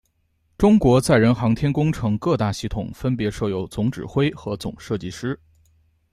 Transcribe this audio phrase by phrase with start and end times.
[0.57, 5.39] 中国载人航天工程各大系统分别设有总指挥和总设计师。